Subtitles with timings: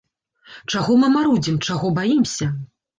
[0.71, 2.55] Чаго мы марудзім, чаго баімся?